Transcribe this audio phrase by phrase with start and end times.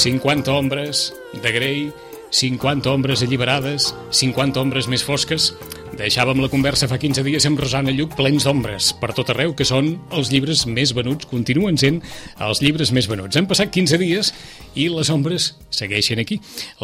[0.00, 1.92] 50 ombres de Grey,
[2.30, 5.50] 50 ombres alliberades, 50 ombres més fosques.
[6.00, 9.66] Deixàvem la conversa fa 15 dies amb Rosana Lluc plens d'ombres per tot arreu, que
[9.68, 11.98] són els llibres més venuts, continuen sent
[12.40, 13.36] els llibres més venuts.
[13.36, 14.30] Han passat 15 dies
[14.80, 16.38] i les ombres segueixen aquí.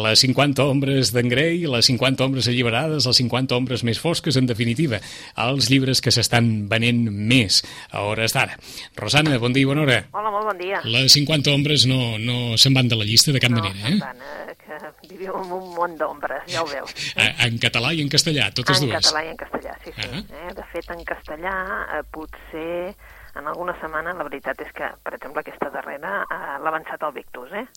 [0.05, 4.45] Les 50 ombres d'en Grey, les 50 ombres alliberades, les 50 ombres més fosques, en
[4.45, 5.01] definitiva,
[5.47, 8.59] els llibres que s'estan venent més a hores d'ara.
[9.01, 9.97] Rosana, bon dia i bona hora.
[10.13, 10.83] Hola, molt bon dia.
[10.85, 13.97] Les 50 ombres no, no se'n van de la llista de cap no, manera, eh?
[13.97, 14.46] Tant,
[15.09, 16.93] vivim en un món d'ombres, ja ho veus.
[17.15, 18.97] Eh, En català i en castellà, totes en dues.
[19.01, 20.07] català i en castellà, sí, sí.
[20.07, 20.23] Ah.
[20.49, 20.53] Eh?
[20.53, 21.55] De fet, en castellà,
[21.97, 22.95] eh, potser
[23.37, 27.13] en alguna setmana, la veritat és que, per exemple, aquesta darrera eh, l'ha avançat el
[27.13, 27.67] Victus, eh?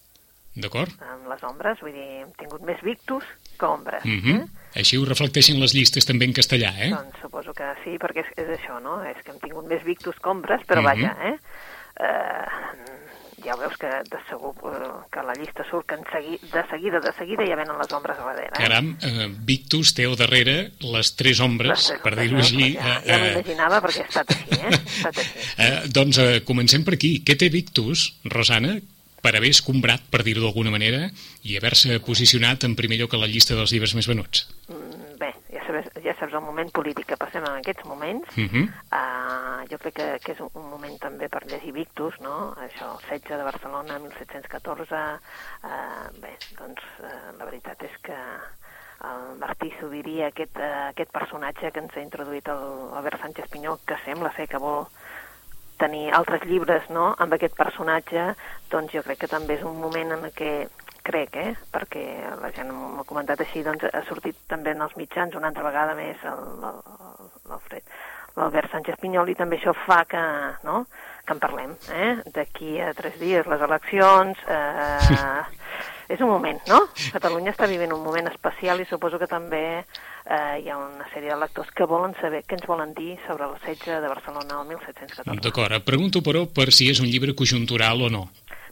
[0.60, 0.90] D'acord?
[1.06, 3.22] Amb les ombres, vull dir, hem tingut més Victus
[3.58, 4.02] que ombres.
[4.04, 4.34] Mhm.
[4.40, 4.46] eh?
[4.80, 6.90] Així ho reflecteixen les llistes també en castellà, eh?
[6.90, 9.02] Doncs suposo que sí, perquè és, és això, no?
[9.04, 10.84] És que hem tingut més Victus que ombres, però Mhm.
[10.90, 11.36] vaja, eh?
[12.00, 12.99] eh?
[13.44, 17.00] Ja veus que de segur eh, que la llista surt que en segui, de seguida,
[17.00, 18.50] de seguida ja venen les ombres a darrere.
[18.52, 18.58] Eh?
[18.60, 22.74] Caram, eh, Victus té al darrere les tres ombres, Les- per dir-ho així.
[22.76, 24.70] Ja, eh, ja eh, m'imaginava perquè ha estat així, eh?
[24.70, 25.44] Ha estat així.
[25.66, 27.14] eh, doncs eh, comencem per aquí.
[27.24, 28.76] Què té Victus, Rosana,
[29.20, 31.06] per haver escombrat, per dir-ho d'alguna manera,
[31.44, 34.46] i haver-se posicionat en primer lloc a la llista dels llibres més venuts?
[34.68, 34.99] Mm,
[35.70, 38.36] Bé, ja saps, el moment polític que passem en aquests moments.
[38.36, 38.64] Uh -huh.
[38.90, 42.54] Uh, jo crec que, que és un, moment també per llegir Victus, no?
[42.66, 45.20] Això, el setge de Barcelona, 1714.
[45.62, 48.18] Uh, bé, doncs uh, la veritat és que
[49.10, 53.78] el Martí Sobirí, aquest, uh, aquest personatge que ens ha introduït el Albert Sánchez Pinyó,
[53.86, 54.86] que sembla ser que vol
[55.80, 57.14] tenir altres llibres no?
[57.18, 58.34] amb aquest personatge,
[58.70, 60.68] doncs jo crec que també és un moment en què
[61.10, 61.52] crec, eh?
[61.74, 62.04] perquè
[62.40, 65.66] la gent m'ho ha comentat així, doncs ha sortit també en els mitjans una altra
[65.66, 67.84] vegada més l'Alfred,
[68.38, 70.22] l'Albert Sánchez Pinyol i també això fa que,
[70.66, 70.84] no?
[71.26, 71.74] que en parlem.
[71.92, 72.12] Eh?
[72.34, 75.42] D'aquí a tres dies les eleccions, eh,
[76.10, 76.80] és un moment, no?
[77.14, 81.30] Catalunya està vivint un moment especial i suposo que també eh, hi ha una sèrie
[81.30, 84.72] de lectors que volen saber què ens volen dir sobre el setge de Barcelona el
[84.72, 85.46] 1714.
[85.46, 88.24] D'acord, pregunto, però, per si és un llibre conjuntural o no.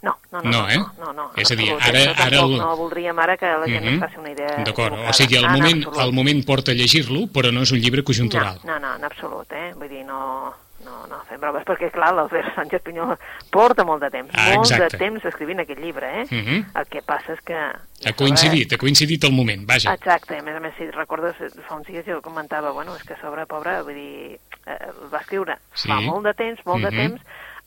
[0.02, 0.50] No, no, no.
[0.50, 0.78] No, eh?
[0.78, 3.84] No, no, no, És a dir, ara- ara el- No voldríem ara que la gent
[3.84, 3.94] Mhm.
[3.94, 5.98] es faci una idea D'acord, o sigui, al En moment, absolut.
[6.00, 8.60] al moment porta a llegir-lo, però no és un llibre conjuntural.
[8.64, 9.72] No, no, no, en absolut, eh?
[9.74, 10.54] Vull dir, no,
[10.84, 13.18] no, no fem bromes, perquè, clar, l'Albert Sánchez Pinyol
[13.50, 16.26] porta molt de temps, Ah, molt de temps escrivint aquest llibre, eh?
[16.30, 16.66] Mhm.
[16.76, 17.54] El que passa és que...
[17.56, 19.92] Ha coincidit, ha coincidit el moment, vaja.
[19.94, 21.34] Exacte, a més a més, si recordes,
[21.66, 25.18] fa uns dies jo comentava, bueno, és que sobre, pobre, vull dir, eh, el va
[25.18, 25.88] escriure Sí.
[25.88, 26.90] fa molt de temps, molt Mhm.
[26.90, 27.22] de temps,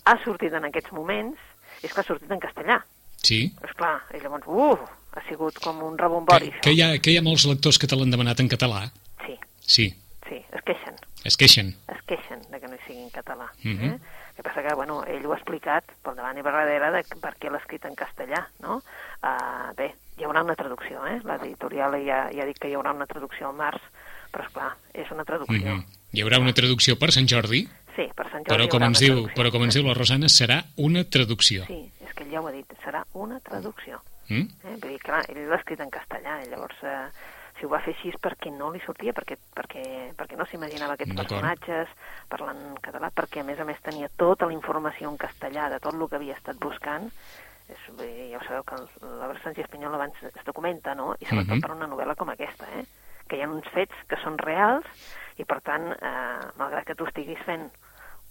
[0.05, 1.37] ha sortit en aquests moments,
[1.83, 2.79] és que ha sortit en castellà.
[3.21, 3.53] Sí.
[3.63, 4.79] Esclar, i llavors, uf,
[5.13, 6.51] ha sigut com un Que, rebombori.
[6.61, 8.89] que, hi ha, que hi ha molts lectors que te l'han demanat en català.
[9.25, 9.85] Sí, Sí,
[10.27, 11.75] sí, es queixen, es queixen.
[11.87, 13.51] es queixen de que no hi sigui en català.
[13.63, 13.83] Mhm.
[13.85, 13.99] eh?
[14.31, 17.03] El que passa que, bueno, ell ho ha explicat pel davant i per darrere de
[17.21, 18.81] per què l'ha escrit en castellà, no?
[19.21, 21.19] Uh, bé, hi haurà una traducció, eh?
[21.23, 23.81] L'editorial ja, ja ha dit que hi haurà una traducció al març,
[24.31, 25.59] però, esclar, és una traducció.
[25.75, 25.85] Mhm.
[26.13, 29.25] Hi haurà una traducció per Sant Jordi, Sí, per Sant Jordi però com, ens diu,
[29.35, 31.65] però com ens diu la Rosana, serà una traducció.
[31.67, 33.99] Sí, és que ell ja ho ha dit, serà una traducció.
[34.29, 34.47] Mm?
[34.63, 34.75] Eh?
[34.79, 37.09] Vull dir, clar, ell l'ha escrit en castellà, i llavors eh,
[37.59, 39.83] si ho va fer així és perquè no li sortia, perquè, perquè,
[40.17, 41.91] perquè no s'imaginava aquests personatges
[42.31, 45.93] parlant català, perquè a més a més tenia tota la informació en castellà de tot
[45.93, 47.11] el que havia estat buscant.
[47.71, 51.13] És, vull dir, ja ho sabeu que el- l'Albert Sánchez Pinyol abans es documenta, no?
[51.19, 51.61] I sobretot Mhm.
[51.61, 52.85] per una novel·la com aquesta, eh?
[53.27, 54.83] que hi ha uns fets que són reals
[55.37, 57.69] i per tant, eh, malgrat que tu estiguis fent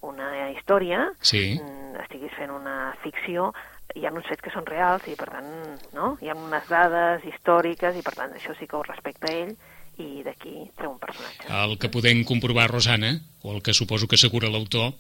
[0.03, 1.59] una història, Sí.
[1.61, 3.53] mm, estiguis fent una ficció,
[3.95, 5.51] hi ha uns fets que són reals i, per tant,
[5.93, 6.17] no?
[6.23, 9.57] hi ha unes dades històriques i, per tant, això sí que ho respecta ell
[9.99, 11.49] i d'aquí treu un personatge.
[11.51, 14.95] El que podem comprovar, Rosana, o el que suposo que assegura l'autor,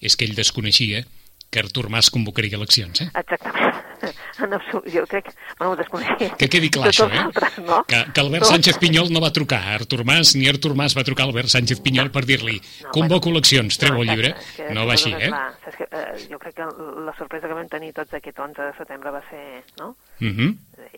[0.00, 1.04] és que ell desconeixia
[1.54, 3.08] que Artur Mas convocaria eleccions, eh?
[3.14, 3.82] Exactament.
[4.42, 5.28] En absolut, jo crec...
[5.56, 6.32] Bueno, ho desconeixia.
[6.36, 7.20] Que quedi clar, això, eh?
[7.22, 7.78] altres, no?
[7.88, 8.50] Que, que Albert Tots.
[8.56, 11.52] Sánchez Pinyol no va trucar a Artur Mas, ni Artur Mas va trucar a Albert
[11.54, 13.38] Sánchez Pinyol per dir-li No, convoco bueno.
[13.38, 14.34] eleccions, treu el exacte, llibre.
[14.56, 15.30] que No va així, eh?
[15.30, 16.66] clar, saps que, eh, jo crec que
[17.06, 19.44] la sorpresa que vam tenir tots aquest 11 de setembre va ser,
[19.78, 19.94] no?
[20.18, 20.50] Mhm.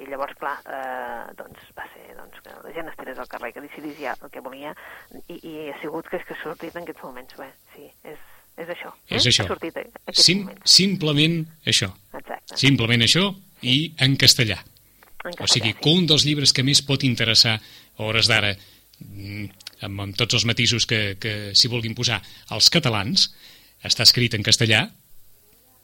[0.02, 3.52] I llavors, clar, eh, doncs va ser doncs, que la gent es tirés al carrer,
[3.52, 4.72] que decidís ja el que volia,
[5.28, 8.18] i, i ha sigut que és que ha sortit en aquests moments, bé, sí, és,
[8.56, 8.92] és això.
[9.08, 9.30] És eh?
[9.30, 9.44] això.
[9.44, 9.76] Ha sortit
[10.16, 10.72] Sim, moments.
[10.72, 11.36] simplement
[11.66, 11.90] això.
[12.14, 12.56] Exacte.
[12.56, 13.26] Simplement això
[13.62, 14.58] i en castellà.
[15.26, 18.52] En O sigui, castellà, que un dels llibres que més pot interessar a hores d'ara,
[19.00, 19.46] mm,
[19.88, 22.20] amb, amb tots els matisos que, que s'hi vulguin posar,
[22.54, 23.32] als catalans,
[23.82, 24.86] està escrit en castellà,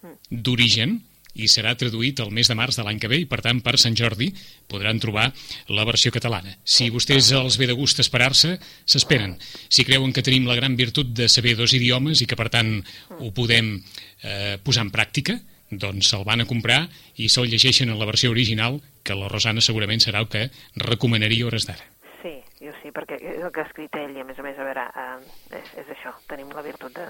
[0.02, 0.16] Mm.
[0.42, 0.96] d'origen,
[1.34, 3.78] i serà traduït el mes de març de l'any que ve i, per tant, per
[3.80, 4.30] Sant Jordi
[4.68, 5.30] podran trobar
[5.72, 6.56] la versió catalana.
[6.64, 9.38] Si vostès els ve de gust esperar-se, s'esperen.
[9.68, 12.74] Si creuen que tenim la gran virtut de saber dos idiomes i que, per tant,
[13.18, 15.38] ho podem eh, posar en pràctica,
[15.72, 16.82] doncs se'l van a comprar
[17.16, 21.46] i se'l llegeixen en la versió original, que la Rosana segurament serà el que recomanaria
[21.48, 21.88] hores d'ara.
[22.20, 24.58] Sí, jo sí, perquè és el que ha escrit ell i a més a més,
[24.58, 27.08] a veure, eh, és, és això, tenim la virtut de,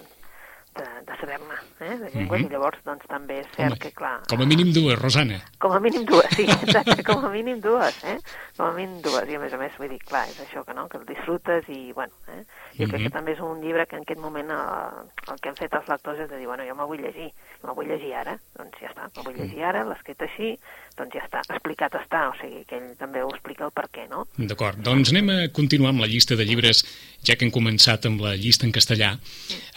[0.75, 2.51] de, de saber-ne, eh, de llengües, mm -hmm.
[2.51, 4.21] i llavors doncs també és cert Home, que, clar...
[4.29, 5.41] Com a mínim dues, Rosana.
[5.59, 8.19] Com a mínim dues, sí, exacte, com a mínim dues, eh?
[8.57, 10.75] Com a mínim dues, i a més a més, vull dir, clar, és això que
[10.75, 12.45] no, que el disfrutes i, bueno, eh?
[12.79, 13.05] Jo crec Mhm.
[13.05, 15.89] que també és un llibre que en aquest moment eh, el que han fet els
[15.89, 17.31] lectors és de dir, bueno, jo me'l vull llegir,
[17.63, 20.59] me'l vull llegir ara, doncs ja està, me'l vull llegir ara, l'ha escrit així,
[20.97, 24.09] doncs ja està, explicat està, o sigui que ell també ho explica el per què,
[24.09, 24.27] no?
[24.39, 26.85] D'acord, doncs anem a continuar amb la llista de llibres,
[27.23, 29.19] ja que hem començat amb la llista en castellà.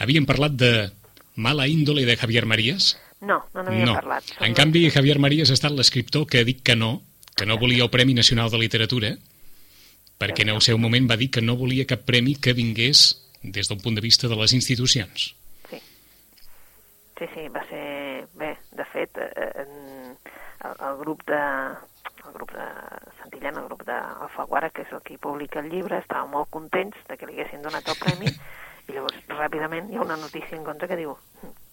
[0.00, 0.85] Havíem parlat de
[1.36, 2.98] Mala índole de Javier Marías?
[3.20, 3.94] No, no n'havíem No.
[3.94, 4.24] parlat.
[4.40, 7.02] En canvi, Javier Marías ha estat l'escriptor que ha dit que no,
[7.36, 9.14] que no volia el Premi Nacional de Literatura,
[10.18, 13.68] perquè en el seu moment va dir que no volia cap premi que vingués des
[13.68, 15.34] d'un punt de vista de les institucions.
[15.70, 15.80] Sí.
[17.18, 18.26] Sí, sí, va ser...
[18.36, 19.64] Bé, de fet, eh,
[20.64, 21.40] el, el grup de
[22.26, 22.64] el grup de
[23.20, 27.16] Santillana, el grup d'Alfaguara, que és el que publica el llibre, estaven molt contents de
[27.16, 28.32] que li haguessin donat el premi
[28.88, 31.16] i llavors ràpidament hi ha una notícia en contra que diu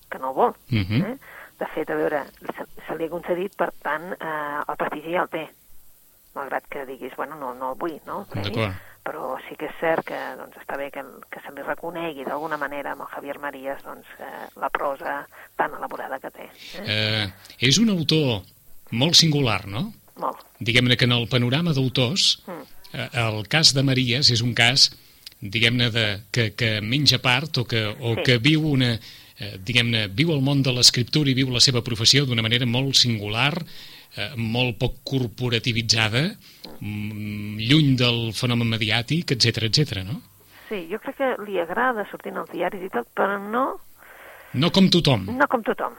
[0.09, 0.55] que no el vol.
[0.69, 1.01] Mhm.
[1.01, 1.17] eh?
[1.59, 5.21] De fet, a veure, se, se li ha concedit, per tant, eh, el prestigi ja
[5.23, 5.43] el té,
[6.35, 8.25] malgrat que diguis, bueno, no, no el vull, no?
[8.33, 8.73] D'acord.
[9.03, 12.55] però sí que és cert que doncs, està bé que, que se li reconegui d'alguna
[12.57, 15.27] manera amb el Javier Marías doncs, eh, la prosa
[15.59, 16.45] tan elaborada que té.
[16.79, 16.85] Eh?
[16.87, 17.25] Eh,
[17.67, 18.41] és un autor
[18.91, 19.89] molt singular, no?
[20.15, 20.39] Molt.
[20.59, 22.63] Diguem-ne que en el panorama d'autors, Mm.
[22.93, 24.89] eh, el cas de Marías és un cas,
[25.51, 25.89] diguem-ne,
[26.31, 28.23] que, que menja part o que, o Sí.
[28.23, 28.93] que viu una...
[29.39, 32.93] Eh, diguem-ne, viu el món de l'escriptura i viu la seva professió d'una manera molt
[32.95, 33.51] singular,
[34.15, 36.21] eh, molt poc corporativitzada,
[36.79, 40.03] mm, lluny del fenomen mediàtic, etc etc.
[40.05, 40.21] no?
[40.69, 43.79] Sí, jo crec que li agrada sortir en els diaris i tot, però no,
[44.53, 45.25] No com tothom.
[45.35, 45.93] no com tothom,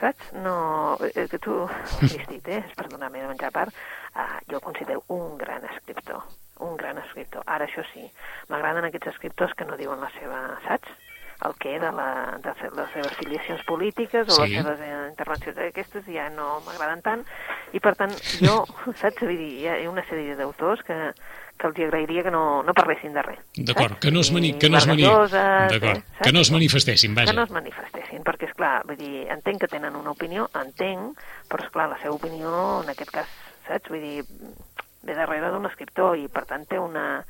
[0.00, 0.30] saps?
[0.38, 1.66] No, eh, que tu
[2.00, 2.62] has dit, eh?
[2.76, 3.74] Perdona-me de menjar a part,
[4.14, 6.22] uh, jo el considero un gran escriptor,
[6.60, 7.42] un gran escriptor.
[7.46, 8.04] Ara, això sí,
[8.48, 10.88] m'agraden aquests escriptors que no diuen la seva, saps?
[11.44, 12.48] el que de, la, de
[12.78, 14.54] les seves filiacions polítiques o Sí.
[14.54, 17.24] les seves eh, intervencions aquestes ja no m'agraden tant
[17.76, 18.62] i per tant jo,
[19.02, 20.96] saps, vull dir, hi ha una sèrie d'autors que,
[21.60, 23.42] que els agrairia que no, no parlessin de res.
[23.52, 25.04] D'acord, que no es, mani, Ni que no es, mani...
[25.04, 27.28] D'acord, eh, que no es manifestessin, vaja.
[27.28, 31.20] que no es manifestessin, perquè, és clar, vull dir, entenc que tenen una opinió, entenc,
[31.52, 33.28] però, és clar la seva opinió, en aquest cas,
[33.68, 33.92] saps?
[33.92, 34.24] Vull dir,
[36.06, 37.24] escriptor i, per tant, té una...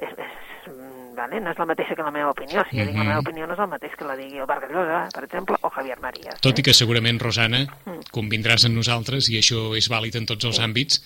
[0.00, 1.40] És, és, mm, vale?
[1.40, 2.62] No és la mateixa que la meva opinió.
[2.70, 3.08] Si jo dic la Mhm.
[3.08, 5.98] meva opinió no és el mateix que la digui el Vargallosa, per exemple, o Javier
[6.00, 6.40] Marías.
[6.40, 6.64] Tot i eh?
[6.64, 8.00] que segurament, Rosana, Mm.
[8.12, 11.02] convindràs amb nosaltres, i això és vàlid en tots els àmbits,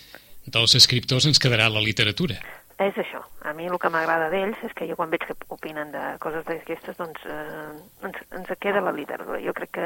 [0.47, 2.37] dels escriptors ens quedarà la literatura.
[2.79, 3.23] És això.
[3.43, 6.45] A mi el que m'agrada d'ells és que jo quan veig que opinen de coses
[6.45, 9.39] d'aquestes, doncs eh, ens, ens queda la literatura.
[9.41, 9.85] Jo crec que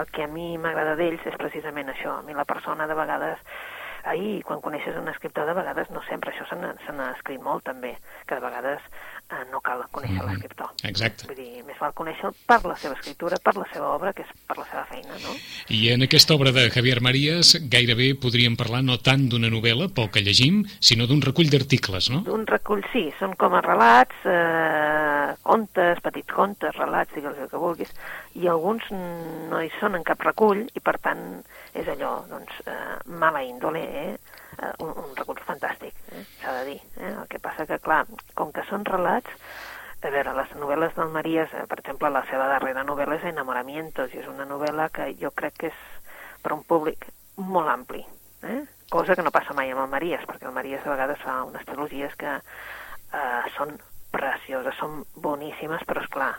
[0.00, 2.18] el que a mi m'agrada d'ells és precisament això.
[2.18, 3.38] A mi la persona de vegades
[4.04, 7.94] ahir, quan coneixes un escriptor, de vegades, no sempre, això se n'ha escrit molt també,
[8.26, 8.84] que de vegades
[9.50, 10.30] no cal conèixer Mhm.
[10.30, 10.70] l'escriptor.
[10.82, 11.26] Exacte.
[11.26, 14.28] Vull dir, més val conèixer per la seva escriptura, per la seva obra, que és
[14.46, 15.34] per la seva feina, no?
[15.68, 20.10] I en aquesta obra de Javier Marías gairebé podríem parlar no tant d'una novel·la, pel
[20.10, 22.24] que llegim, sinó d'un recull d'articles, no?
[22.32, 27.60] Un recull, sí, són com a relats, eh, contes, petits contes, relats, digues el que
[27.60, 27.90] vulguis,
[28.34, 31.42] i alguns mm, no hi són en cap recull, i per tant
[31.74, 34.16] és allò, doncs, eh, mala índole, eh?
[34.58, 36.24] eh un, un recull fantàstic, eh?
[36.40, 36.80] s'ha de dir.
[37.00, 37.12] Eh?
[37.12, 38.04] El que passa que, clar,
[38.44, 39.32] com que són relats,
[40.04, 44.12] a veure, les novel·les del Marías, eh, per exemple, la seva darrera novel·la és Enamoramientos,
[44.12, 45.78] i és una novel·la que jo crec que és
[46.44, 47.06] per un públic
[47.40, 48.02] molt ampli,
[48.44, 48.60] eh?
[48.92, 51.64] cosa que no passa mai amb el Marías, perquè el Marías a vegades fa unes
[51.64, 53.72] trilogies que eh, són
[54.14, 56.32] precioses, són boníssimes, però és clar,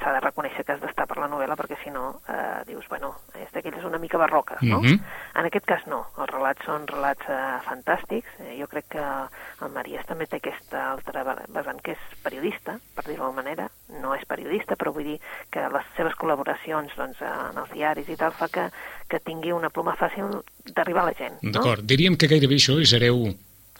[0.00, 3.12] s'ha de reconèixer que has d'estar per la novel·la perquè si no eh, dius, bueno,
[3.36, 4.80] és d'aquelles una mica barroques, no?
[4.80, 5.00] Mhm.
[5.40, 9.74] En aquest cas no, els relats són relats eh, fantàstics, eh, jo crec que el
[9.74, 13.68] Marías també té aquesta altra vessant que és periodista, per dir-ho d'alguna manera,
[14.00, 15.18] no és periodista, però vull dir
[15.52, 18.70] que les seves col·laboracions doncs, en els diaris i tal fa que,
[19.10, 20.40] que tingui una pluma fàcil
[20.72, 21.54] d'arribar a la gent, no?
[21.58, 23.28] D'acord, diríem que gairebé això és hereu...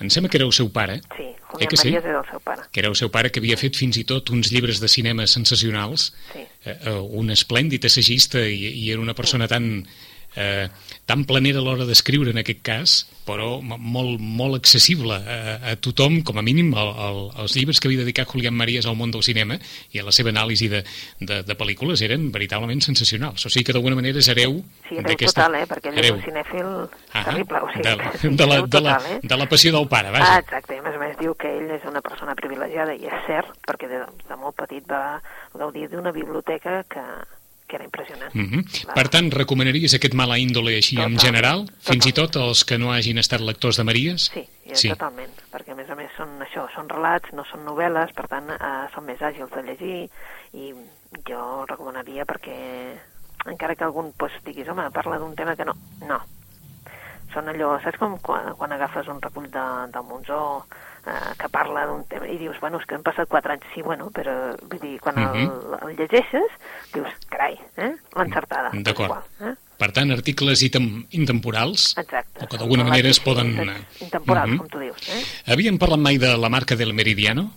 [0.00, 1.88] Em sembla que era el seu pare, Sí, Eh Julián que sí?
[1.90, 2.62] Marías és el seu pare.
[2.72, 5.26] que era el seu pare que havia fet fins i tot uns llibres de cinema
[5.26, 6.40] sensacionals, Sí.
[6.64, 9.86] eh, eh, un esplèndid assagista i, i era una persona tan,
[10.36, 10.68] eh,
[11.10, 12.92] tan planera a l'hora d'escriure en aquest cas,
[13.26, 17.90] però molt, molt accessible a, a tothom, com a mínim el, el, els llibres que
[17.90, 19.58] havia dedicat Julián Marías al món del cinema
[19.90, 20.84] i a la seva anàlisi de,
[21.18, 23.42] de, de pel·lícules eren veritablement sensacionals.
[23.46, 25.48] O sigui que d'alguna manera és hereu Sí, hereu d'aquesta...
[25.48, 25.66] total, eh?
[25.70, 27.64] Perquè ell és un cinèfil Ahà, terrible.
[27.66, 29.20] O sigui, de, sí, de, la, hereu de, la, total, eh?
[29.34, 30.38] de la passió del pare, Ah, vaja.
[30.44, 33.26] exacte, i a més a més diu que ell és una persona privilegiada, i és
[33.26, 35.18] cert, perquè de, de molt petit va
[35.58, 37.04] gaudir d'una biblioteca que,
[37.70, 38.34] que era impressionant.
[38.34, 38.94] Mm -hmm.
[38.94, 41.86] Per tant, recomanaries aquest mala índole així totalment, en general, totalment.
[41.90, 44.30] fins i tot els que no hagin estat lectors de Maries?
[44.34, 48.12] Sí, sí, totalment, perquè a més a més són això, són relats, no són novel·les,
[48.12, 50.10] per tant eh, són més àgils de llegir
[50.52, 50.74] i
[51.28, 52.58] jo recomanaria perquè
[53.46, 55.74] encara que algun pues, diguis, home, parla d'un tema que no,
[56.06, 56.20] no.
[57.32, 60.66] Són allò, saps com quan, quan agafes un recull de, del Monzó
[61.06, 63.82] eh, que parla d'un tema i dius, bueno, és que han passat quatre anys, sí,
[63.86, 65.88] bueno, però vull dir, quan el, uh -huh.
[65.88, 66.50] el llegeixes,
[66.92, 67.94] dius, carai, eh?
[68.16, 68.70] l'encertada.
[68.72, 69.24] D'acord.
[69.40, 69.54] Eh?
[69.80, 72.44] Per tant, articles intemporals, Exacte.
[72.44, 73.56] o que d'alguna manera es poden...
[74.00, 74.58] Intemporals, uh -huh.
[74.58, 75.08] com tu dius.
[75.08, 75.52] Eh?
[75.52, 77.50] Havíem parlat mai de la marca del Meridiano?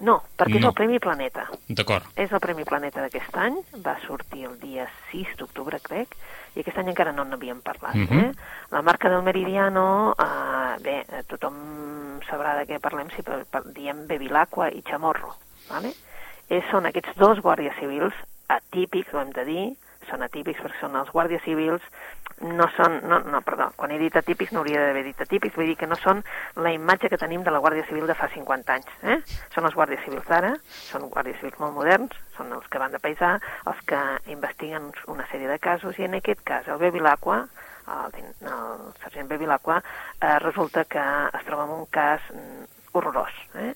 [0.00, 0.60] No, perquè no.
[0.60, 1.48] és el Premi Planeta.
[1.68, 2.06] D'acord.
[2.14, 6.14] És el Premi Planeta d'aquest any, va sortir el dia 6 d'octubre, crec,
[6.54, 7.94] i aquest any encara no n'havíem parlat.
[7.94, 8.24] Uh -huh.
[8.28, 8.32] eh?
[8.70, 14.06] La marca del Meridiano, eh, bé, tothom sabrà de què parlem si per, per, diem
[14.06, 15.34] Bevilacqua i Chamorro.
[15.68, 15.92] ¿vale?
[16.48, 18.14] Eh, són aquests dos guàrdies civils
[18.48, 19.76] atípics, ho hem de dir,
[20.08, 21.82] són atípics perquè són els guàrdies civils
[22.40, 25.70] no són, no, no, perdó, quan he dit atípics no hauria d'haver dit atípics, vull
[25.70, 26.22] dir que no són
[26.62, 28.92] la imatge que tenim de la Guàrdia Civil de fa 50 anys.
[29.02, 29.18] Eh?
[29.54, 33.02] Són els guàrdies civils d'ara, són guàrdies civils molt moderns, són els que van de
[33.02, 33.34] paisà,
[33.66, 34.02] els que
[34.34, 37.42] investiguen una sèrie de casos, i en aquest cas el Bevilacqua,
[37.88, 38.18] el,
[38.54, 39.82] el sergent Bevilacqua,
[40.20, 43.34] eh, resulta que es troba en un cas mm, horrorós.
[43.54, 43.74] Eh?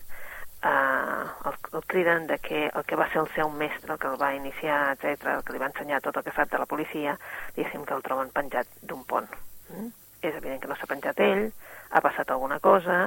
[0.62, 4.06] Eh, el, el criden de que el que va ser el seu mestre, el que
[4.06, 6.68] el va iniciar, etc, el que li va ensenyar tot el que sap de la
[6.70, 7.16] policia,
[7.56, 9.28] diguéssim que el troben penjat d'un pont.
[9.70, 9.90] Mm?
[10.22, 11.48] És evident que no s'ha penjat ell,
[11.90, 12.98] ha passat alguna cosa,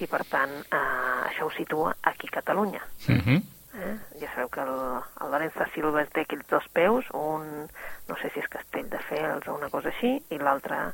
[0.00, 0.82] i per tant eh,
[1.30, 2.82] això ho situa aquí a Catalunya.
[3.08, 3.40] Uh -huh.
[3.74, 3.96] eh?
[4.20, 4.74] Ja sabeu que el,
[5.22, 7.68] el Lorenzo Silva té aquells dos peus, un,
[8.08, 10.92] no sé si és Castelldefels o una cosa així, i l'altre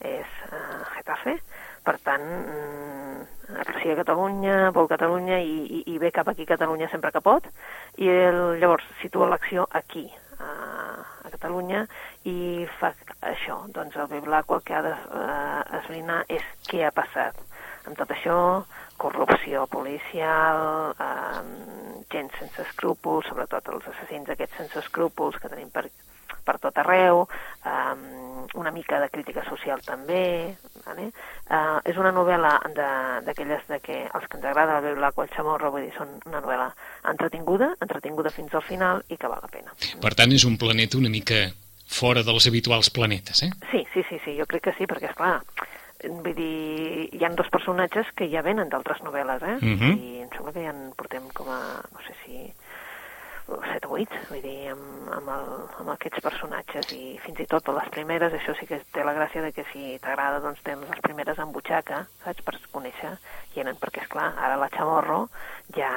[0.00, 1.40] és eh, Getafe,
[1.82, 2.95] per tant, mm,
[3.54, 7.46] aprecia Catalunya, vol Catalunya i, i, i ve cap aquí a Catalunya sempre que pot,
[8.02, 10.06] i el, llavors situa l'acció aquí,
[10.38, 10.50] a,
[11.24, 11.84] a Catalunya,
[12.26, 12.92] i fa
[13.32, 17.38] això, doncs el Biblaco el que ha d'esbrinar de, eh, és què ha passat.
[17.86, 18.38] Amb tot això,
[18.98, 25.86] corrupció policial, eh, gent sense escrúpols, sobretot els assassins aquests sense escrúpols que tenim per,
[26.46, 27.26] per tot arreu,
[27.66, 28.24] eh,
[28.54, 30.54] una mica de crítica social també,
[30.86, 31.10] vale?
[31.50, 32.54] uh, és una novel·la
[33.26, 36.16] d'aquelles de, de que els que ens agrada el Blanco el Chamorro, vull dir, són
[36.28, 36.70] una novel·la
[37.10, 39.74] entretinguda, entretinguda fins al final i que val la pena.
[40.02, 41.46] Per tant, és un planeta una mica
[41.86, 43.50] fora dels habituals planetes, eh?
[43.70, 45.40] Sí, sí, sí, sí jo crec que sí, perquè, és clar,
[46.04, 49.58] vull dir, hi han dos personatges que ja venen d'altres novel·les, eh?
[49.62, 49.92] Uh -huh.
[49.96, 52.52] I em sembla que ja en portem com a, no sé si
[53.46, 55.50] 7 o 8, vull dir, amb, amb, el,
[55.82, 59.44] amb aquests personatges i fins i tot les primeres, això sí que té la gràcia
[59.44, 63.14] de que si t'agrada doncs tens les primeres en butxaca, saps, per conèixer
[63.52, 65.28] qui eren, perquè és clar, ara la Chamorro
[65.76, 65.92] ja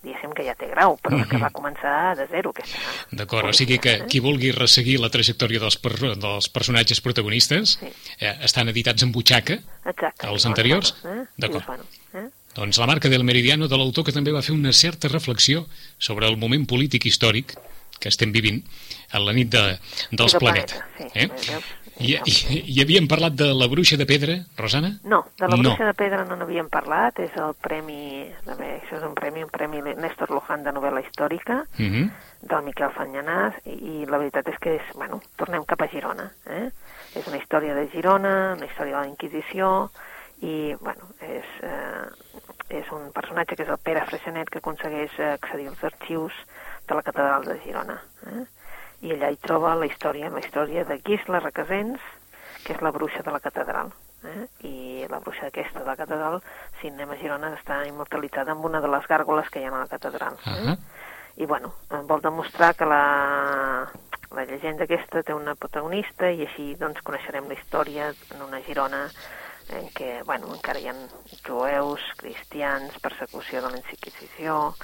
[0.00, 1.28] diguéssim que ja té grau, però -hmm.
[1.28, 2.78] que va començar de zero aquesta...
[3.12, 4.06] D'acord, o sigui que eh?
[4.08, 7.92] qui vulgui resseguir la trajectòria dels, per, dels personatges protagonistes sí.
[8.18, 10.96] eh, estan editats en butxaca, Exacte, els anteriors?
[11.04, 11.24] Eh?
[11.36, 11.66] D'acord.
[11.66, 11.84] Bueno,
[12.14, 12.39] eh?
[12.54, 15.66] Doncs la marca del Meridiano de l'autor que també va fer una certa reflexió
[15.98, 17.54] sobre el moment polític històric
[18.00, 18.62] que estem vivint
[19.12, 19.62] a la nit de,
[20.10, 20.80] dels planetes.
[20.96, 21.54] Planeta, sí.
[21.54, 21.60] Eh?
[22.00, 24.94] I, i, I havíem parlat de la bruixa de pedra, Rosana?
[25.04, 25.90] No, de la bruixa no.
[25.90, 29.82] de pedra no n'havíem parlat, és el premi, bé, això és un premi, un premi
[29.84, 31.92] Néstor Luján de novel·la històrica, uh mhm.
[31.92, 32.48] -huh.
[32.48, 36.32] del Miquel Fanyanàs, i, i la veritat és que és, bueno, tornem cap a Girona,
[36.46, 36.70] eh?
[37.14, 39.90] És una història de Girona, una història de la Inquisició,
[40.40, 42.08] i, bueno, és, eh,
[42.70, 46.36] és un personatge que és el Pere Freixenet que aconsegueix accedir als arxius
[46.86, 47.98] de la catedral de Girona.
[48.30, 48.44] Eh?
[49.08, 52.00] I allà hi troba la història, la història de Gisla Requesens,
[52.64, 53.90] que és la bruixa de la catedral.
[54.22, 54.46] Eh?
[54.68, 56.38] I la bruixa aquesta de la catedral,
[56.80, 59.82] si anem a Girona, està immortalitzada amb una de les gàrgoles que hi ha a
[59.82, 60.38] la catedral.
[60.44, 60.50] Eh?
[60.50, 60.78] Uh -huh.
[61.36, 61.72] I, bueno,
[62.06, 63.88] vol demostrar que la,
[64.30, 69.08] la llegenda aquesta té una protagonista i així doncs coneixerem la història en una Girona
[69.68, 70.96] en què bueno, encara hi ha
[71.46, 74.74] jueus, cristians, persecució de l'Inquisició,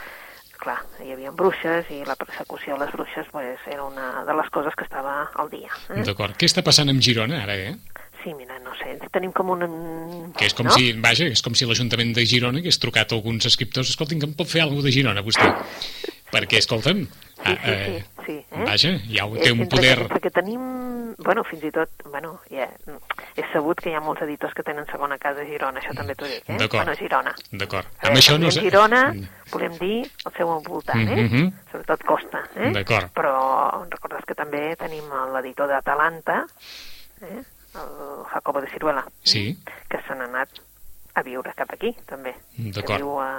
[0.60, 4.50] clar, hi havia bruixes i la persecució a les bruixes pues, era una de les
[4.54, 5.70] coses que estava al dia.
[5.90, 6.04] Eh?
[6.06, 6.36] D'acord.
[6.38, 7.76] Què està passant amb Girona ara, eh?
[8.26, 9.60] Sí, mira, no sé, tenim com un...
[10.34, 10.74] Que és com no?
[10.74, 14.26] si, vaja, és com si l'Ajuntament de Girona hagués trucat a alguns escriptors, escoltin, que
[14.26, 15.46] em pot fer alguna de Girona, vostè?
[16.32, 17.04] Perquè, escolta'm,
[17.36, 18.64] Sí, sí, sí, sí eh?
[18.64, 19.98] Vaja, ja ho té un poder...
[20.00, 20.62] Perquè, perquè tenim,
[21.22, 22.66] bueno, fins i tot, bueno, ja,
[23.36, 26.16] és sabut que hi ha molts editors que tenen segona casa a Girona, això també
[26.16, 26.56] t'ho dic, eh?
[26.56, 26.80] D'acord.
[26.80, 27.34] Bueno, Girona.
[27.52, 27.90] D'acord.
[28.08, 28.52] Amb això no...
[28.56, 29.02] Girona,
[29.52, 31.20] volem dir el seu voltant, eh?
[31.22, 31.52] Mm -hmm.
[31.72, 32.72] Sobretot Costa, eh?
[32.72, 33.12] D'acord.
[33.14, 33.36] Però
[33.90, 35.04] recordes que també tenim
[35.34, 36.46] l'editor d'Atalanta,
[37.20, 37.42] eh?
[37.76, 39.58] El Jacobo de Ciruela, sí.
[39.90, 40.60] que se n'ha anat
[41.16, 42.34] a viure cap aquí, també.
[42.56, 42.96] D'acord.
[42.96, 43.30] Que viu a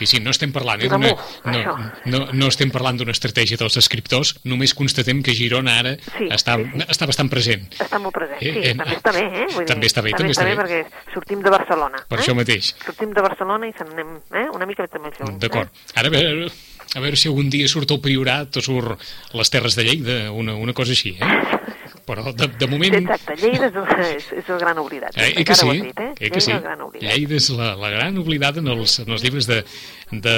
[0.00, 1.72] Sí, sí, no estem parlant, eh, no,
[2.06, 6.54] no, no estem parlant d'una estratègia dels escriptors, només constatem que Girona ara Sí, està,
[6.56, 6.84] sí, sí.
[6.94, 7.66] està bastant present.
[7.76, 9.46] Està molt present, Eh, sí, eh, també està bé, eh?
[9.52, 10.54] Vull també dir, està bé, també, també està bé.
[10.56, 12.00] perquè sortim de Barcelona.
[12.08, 12.22] Per eh?
[12.22, 12.72] això mateix.
[12.86, 14.46] Sortim de Barcelona i se n'anem eh?
[14.54, 15.36] una mica també lluny.
[15.42, 15.68] D'acord.
[15.68, 15.92] Eh?
[16.00, 16.48] Ara a veure,
[16.94, 19.04] a veure si algun dia surt el Priorat o surt
[19.36, 21.60] les Terres de Lleida, una, una cosa així, eh?
[22.06, 22.96] Però de, de moment...
[22.96, 25.16] Sí, exacte, Lleida és, el- és, és el gran oblidat.
[25.16, 26.10] Eh, eh que sí, dit, eh?
[26.18, 26.54] eh que sí.
[27.00, 29.62] Lleida és la, la gran oblidada en els, en els llibres de,
[30.10, 30.36] de,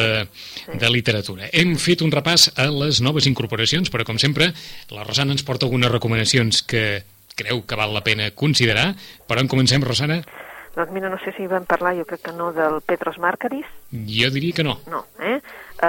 [0.74, 1.48] de literatura.
[1.52, 4.52] Hem fet un repàs a les noves incorporacions, però com sempre,
[4.92, 7.02] la Rosana ens porta algunes recomanacions que
[7.36, 8.92] creu que val la pena considerar.
[9.28, 10.22] Per on comencem, Rosana?
[10.72, 14.30] Doncs mira, no sé si vam parlar, jo crec que no, del Petros Márcaris, Jo
[14.32, 14.78] diria que no.
[14.88, 15.40] no, eh?
[15.82, 15.86] Uh,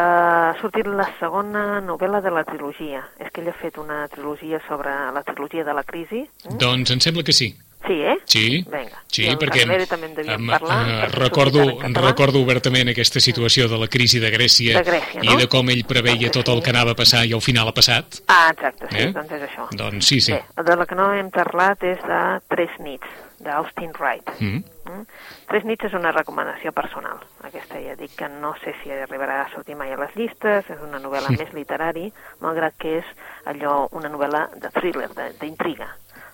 [0.50, 3.04] ha sortit la segona novel·la de la trilogia.
[3.22, 6.24] És que ell ha fet una trilogia sobre la trilogia de la crisi.
[6.50, 6.58] Mm?
[6.58, 7.52] Doncs em sembla que sí.
[7.86, 8.16] Sí, eh?
[8.24, 9.02] Sí, Vinga.
[9.12, 13.90] sí I perquè també en em- parlar, eh, recordo, recordo obertament aquesta situació de la
[13.92, 15.34] crisi de Grècia, De Grècia, no?
[15.34, 17.74] i de com ell preveia tot el que anava a passar i al final ha
[17.76, 18.22] passat.
[18.30, 19.12] Ah, exacte, sí, Eh?
[19.12, 19.68] doncs és això.
[19.76, 20.32] Doncs sí, sí.
[20.32, 23.06] Bé, de la que no hem parlat és de Tres nits,
[23.44, 24.30] d'Austin Wright.
[24.40, 24.64] Mm.
[24.88, 25.04] Mm?
[25.50, 27.20] Tres nits és una recomanació personal.
[27.44, 30.82] Aquesta ja dic que no sé si arribarà a sortir mai a les llistes, és
[30.84, 32.08] una novel·la més literari,
[32.42, 33.14] malgrat que és
[33.52, 35.88] allò una novel·la de thriller, de- d'intriga,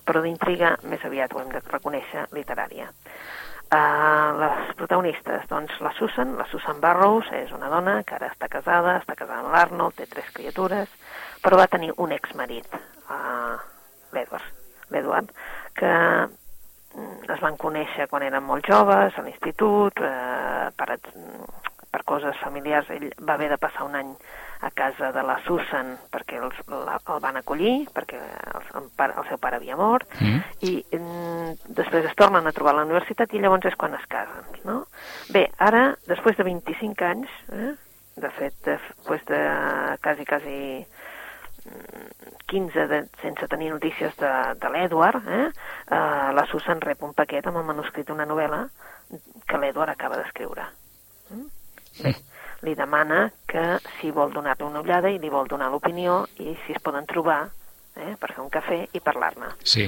[0.06, 2.90] però d'intriga més aviat ho hem de reconèixer literària.
[3.70, 8.48] Uh, les protagonistes, doncs la Susan, la Susan Barrows, és una dona que ara està
[8.50, 10.90] casada, està casada amb l'Arnold, té tres criatures,
[11.44, 12.66] però va tenir un exmarit,
[13.06, 13.54] uh,
[14.10, 14.48] l'Edward,
[14.90, 15.30] l'Edward,
[15.78, 15.92] que
[17.28, 20.98] es van conèixer quan eren molt joves, a l'institut, eh, per,
[21.90, 22.90] per coses familiars.
[22.90, 24.14] Ell va haver de passar un any
[24.60, 29.16] a casa de la Susan perquè els, la, el van acollir, perquè el, el, pare,
[29.16, 30.40] el seu pare havia mort, Mm.
[30.68, 34.04] i mm, després es tornen a trobar a la universitat i llavors és quan es
[34.10, 34.82] casen, no?
[35.32, 37.72] Bé, ara, després de 25 anys, eh,
[38.20, 39.40] de fet, després de
[40.04, 40.58] quasi, quasi
[41.64, 47.14] mm, 15 de, sense tenir notícies de, de l'Edward, eh, eh, la Susan rep un
[47.14, 48.64] paquet amb el manuscrit d'una novel·la
[49.46, 50.66] que l'Edward acaba d'escriure.
[51.30, 51.46] Mm?
[52.02, 52.14] Bé,
[52.66, 53.64] li demana que
[53.98, 57.42] si vol donar-li una ullada i li vol donar l'opinió i si es poden trobar
[57.96, 59.86] eh, per fer un cafè i parlar-ne Sí.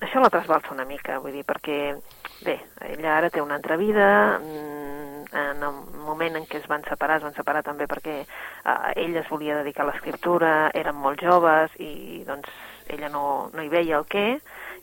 [0.00, 1.96] això la trasbalsa una mica, vull dir, perquè,
[2.44, 2.58] bé,
[2.90, 7.18] ella ara té una altra vida, mm, en el moment en què es van separar,
[7.20, 11.74] es van separar també perquè eh, ell es volia dedicar a l'escriptura, eren molt joves
[11.78, 12.50] i, doncs,
[12.90, 14.26] ella no, no hi veia el què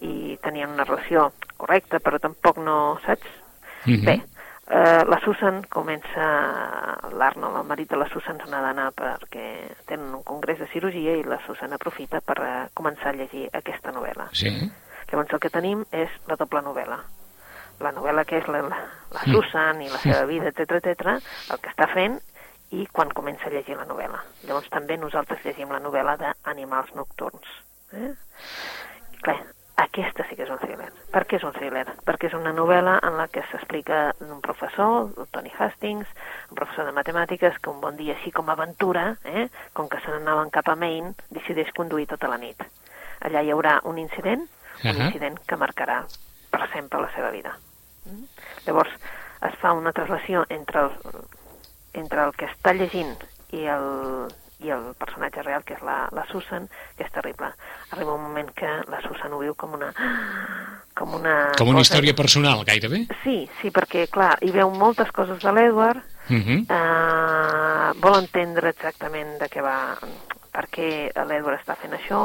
[0.07, 3.27] i tenien una relació correcta, però tampoc no, saps?
[3.88, 4.05] Mhm.
[4.05, 4.15] Bé,
[4.67, 6.25] eh, la Susan comença,
[7.12, 9.47] l'Arnold, el marit de la Susan, se n'ha d'anar perquè
[9.88, 13.91] tenen un congrés de cirurgia i la Susan aprofita per eh, començar a llegir aquesta
[13.95, 14.29] novel·la.
[14.33, 14.53] Sí.
[15.12, 16.99] Llavors el que tenim és la doble novel·la.
[17.79, 18.79] La novel·la que és la, la,
[19.13, 19.33] la Mm.
[19.33, 21.17] Susan i la seva vida, etc etc,
[21.51, 22.19] el que està fent
[22.71, 24.19] i quan comença a llegir la novel·la.
[24.47, 27.47] Llavors també nosaltres llegim la novel·la d'Animals nocturns.
[27.93, 28.13] Eh?
[29.21, 29.37] Clar,
[29.77, 30.89] aquesta sí que és un thriller.
[31.13, 31.85] Per què és un thriller?
[32.05, 36.07] Perquè és una novel·la en la que s'explica un professor, el Tony Hastings,
[36.49, 40.01] un professor de matemàtiques, que un bon dia, així com a aventura, eh, com que
[40.01, 42.65] se n'anaven cap a Maine, decideix conduir tota la nit.
[43.21, 44.43] Allà hi haurà un incident,
[44.83, 45.07] un Ahà.
[45.07, 46.03] incident que marcarà
[46.51, 47.55] per sempre la seva vida.
[48.07, 48.25] Mm?
[48.65, 48.89] Llavors,
[49.47, 50.91] es fa una traslació entre el,
[51.93, 53.15] entre el que està llegint
[53.53, 54.27] i el,
[54.65, 56.65] i el personatge real, que és la, la Susan,
[56.97, 57.51] que és terrible.
[57.91, 59.91] Arriba un moment que la Susan ho viu com una...
[60.97, 63.03] Com una, Com una cosa- història personal, gairebé.
[63.23, 66.65] Sí, sí, perquè, clar, hi veu moltes coses de l'Edward, Mhm.
[66.73, 69.95] eh, vol entendre exactament de què va,
[70.57, 72.23] per què l'Edward està fent això,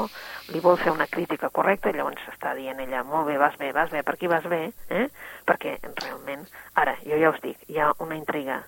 [0.55, 3.75] li vol fer una crítica correcta i llavors està dient ella, molt bé, vas bé,
[3.77, 5.09] vas bé, per aquí vas bé, eh?
[5.49, 6.47] perquè realment,
[6.81, 8.63] ara, jo ja us dic, hi ha una intriga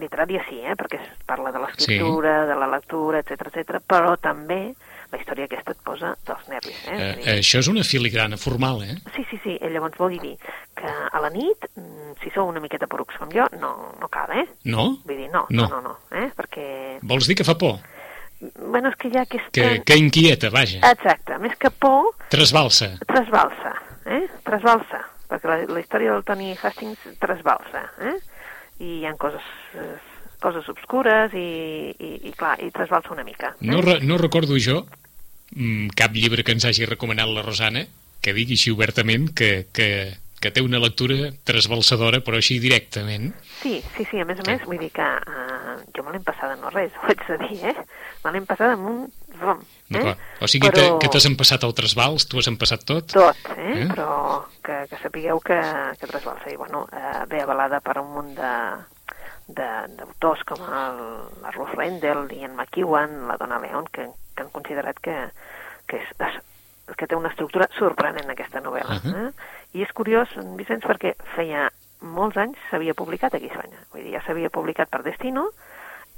[0.00, 0.76] literària sí, eh?
[0.78, 2.48] perquè es parla de l'escriptura, sí.
[2.52, 4.62] de la lectura, etc etc, però també
[5.10, 6.80] la història aquesta et posa dels nervis.
[6.86, 6.94] Eh?
[6.94, 8.94] Eh, dir, això és una filigrana formal, eh?
[9.16, 10.36] Sí, sí, sí, eh, llavors vol dir
[10.78, 14.30] que a la nit, mm, si sou una miqueta porucs com jo, no, no cal,
[14.38, 14.46] eh?
[14.70, 14.92] No?
[15.04, 15.66] Vull dir, no, No.
[15.66, 16.30] no, no, no eh?
[16.38, 17.00] perquè...
[17.02, 17.80] Vols dir que fa por?
[18.40, 19.52] Bueno, és que hi ha aquesta...
[19.52, 20.80] Que, que inquieta, vaja.
[20.90, 22.94] Exacte, més que por, Trasbalsa.
[23.08, 23.74] trasbalsa,
[24.06, 24.22] eh?
[24.46, 28.14] Trasbalsa, perquè la, la història del Tony Hastings trasbalsa, eh?
[28.80, 29.44] I hi ha coses,
[29.76, 29.98] eh,
[30.40, 33.52] coses obscures i, i, i clar, i trasbalsa una mica.
[33.58, 33.68] Eh?
[33.68, 34.86] No, re, no recordo jo
[35.52, 37.84] mm, cap llibre que ens hagi recomanat la Rosana
[38.24, 39.90] que digui així obertament que, que,
[40.40, 43.30] que té una lectura trasbalsadora, però així directament.
[43.62, 46.56] Sí, sí, sí, a més a més, vull dir que uh, jo me l'he passada
[46.60, 47.76] no res, ho haig de dir, eh?
[48.24, 48.98] Me l'he passada amb un
[49.40, 49.62] rom,
[49.96, 50.14] eh?
[50.44, 53.06] O sigui Però- que, t'has empassat el trasbals, tu has empassat tot?
[53.14, 53.84] Tot, eh?
[53.84, 53.86] Eh?
[53.94, 55.58] Però que, que sapigueu que,
[56.00, 58.52] que trasbalsa i, bueno, eh, ve avalada per un munt de,
[59.56, 61.00] d'autors com el,
[61.42, 65.16] la Ruth Rendell, Ian McEwan, la Donna Leon, que, que han considerat que,
[65.88, 66.40] que, és,
[66.96, 69.00] que té una estructura sorprenent aquesta novel·la.
[69.00, 69.28] Uh -huh.
[69.28, 69.32] eh?
[69.78, 73.78] I és curiós, Vicenç, perquè feia molts anys s'havia publicat aquí a Espanya.
[73.92, 75.50] Vull dir, ja s'havia publicat per Destino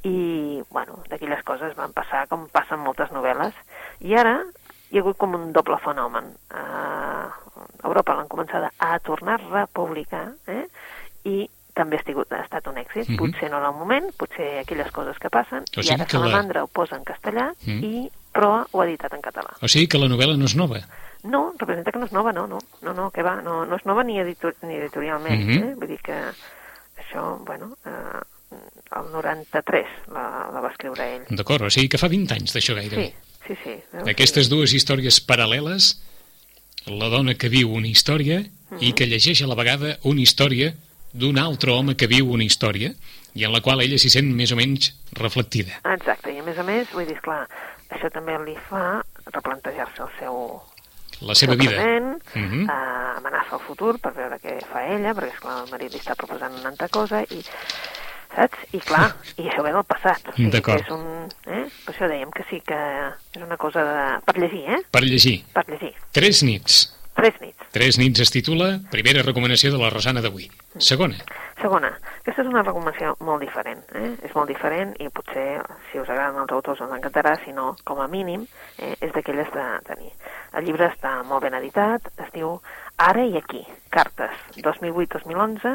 [0.05, 3.55] i, bueno, d'aquelles coses van passar com passen moltes novel·les.
[4.03, 4.41] I ara
[4.91, 6.33] hi ha hagut com un doble fenomen.
[6.53, 7.31] Uh,
[7.87, 10.65] Europa l'han començat a tornar a republicar eh?
[11.25, 11.37] i
[11.73, 13.09] també ha, estigut, ha estat un èxit.
[13.09, 13.19] Mm -hmm.
[13.19, 16.61] Potser no en el moment, potser aquelles coses que passen, o sigui i ara Salamandra
[16.61, 16.65] la...
[16.65, 17.85] ho posa en castellà mm -hmm.
[17.85, 19.51] i Proa ho ha editat en català.
[19.61, 20.81] O sigui que la novel·la no és nova.
[21.23, 23.85] No, representa que no és nova, no, no, no, no que va, no, no és
[23.85, 25.71] nova ni, editor, ni editorialment, mm -hmm.
[25.71, 25.75] eh?
[25.75, 26.17] vull dir que
[26.97, 28.21] això, bueno, eh,
[29.01, 31.27] el 93 la, la va escriure ell.
[31.31, 33.11] D'acord, o sigui que fa 20 anys d'això gairebé.
[33.47, 34.03] Sí, sí, sí.
[34.07, 35.93] D'aquestes dues històries paral·leles,
[36.91, 38.83] la dona que viu una història mm -hmm.
[38.83, 40.75] i que llegeix a la vegada una història
[41.13, 42.93] d'un altre home que viu una història
[43.35, 45.81] i en la qual ella s'hi sent més o menys reflectida.
[45.85, 47.47] Exacte, i a més a més, vull dir, clar,
[47.89, 49.03] això també li fa
[49.33, 50.63] replantejar-se el seu
[51.23, 51.77] la seva vida.
[51.77, 52.65] Present, uh -huh.
[52.67, 56.17] uh, amenaça el futur per veure què fa ella, perquè, esclar, el marit li està
[56.17, 57.43] proposant una altra cosa i
[58.37, 58.65] saps?
[58.73, 60.33] I clar, i això ve del passat.
[60.33, 60.85] O sigui, D'acord.
[60.85, 61.67] És un, eh?
[61.85, 62.81] Per això dèiem que sí que
[63.37, 64.09] és una cosa de...
[64.27, 64.83] per llegir, eh?
[64.91, 65.39] Per llegir.
[65.55, 65.95] Per llegir.
[66.13, 66.83] Tres nits.
[67.13, 67.69] Tres nits.
[67.73, 70.49] Tres nits es titula Primera recomanació de la Rosana d'avui.
[70.81, 71.19] Segona.
[71.61, 71.91] Segona.
[72.23, 73.83] Aquesta és una recomanació molt diferent.
[73.95, 74.15] Eh?
[74.27, 78.01] És molt diferent i potser, si us agraden els autors, us encantarà, si no, com
[78.01, 78.47] a mínim,
[78.79, 80.11] eh, és d'aquelles de tenir.
[80.57, 82.57] El llibre està molt ben editat, es diu
[83.03, 85.73] Ara i aquí, cartes, 2008-2011.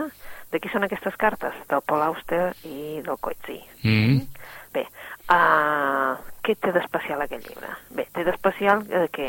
[0.51, 1.55] De qui són aquestes cartes?
[1.67, 3.63] Del Paul Auster i del Coetzee.
[3.83, 4.27] Mm -hmm.
[4.73, 4.83] Bé,
[5.31, 7.69] uh, què té d'especial aquest llibre?
[7.95, 9.27] Bé, té d'especial eh, que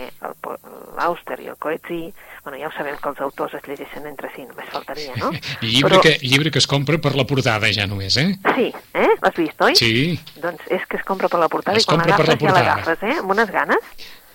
[0.99, 2.13] l'Auster i el Coetzee,
[2.45, 5.33] bueno, ja ho sabem que els autors es llegeixen entre si, només faltaria, no?
[5.63, 6.03] llibre, Però...
[6.05, 8.29] que, llibre que es compra per la portada ja només, eh?
[8.55, 9.11] Sí, eh?
[9.23, 9.75] L'has vist, oi?
[9.75, 10.21] Sí.
[10.43, 13.19] Doncs és que es compra per la portada es i quan l'agafes ja l'agafes, eh?
[13.19, 13.93] Amb unes ganes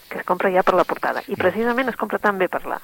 [0.10, 1.24] que es compra ja per la portada.
[1.28, 2.82] I precisament es compra també per la,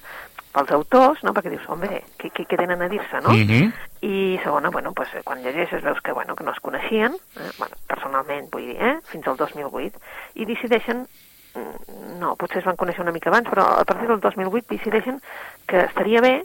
[0.53, 1.33] pels autors, no?
[1.35, 3.33] perquè dius, home, què, què, què tenen a dir-se, no?
[3.35, 3.73] Mm -hmm.
[4.01, 7.51] I segona, bueno, pues, quan llegeixes veus que, bueno, que no es coneixien, eh?
[7.57, 8.97] bueno, personalment, vull dir, eh?
[9.03, 9.99] fins al 2008,
[10.35, 11.05] i decideixen
[11.55, 15.21] mm, no, potser es van conèixer una mica abans, però a partir del 2008 decideixen
[15.67, 16.43] que estaria bé,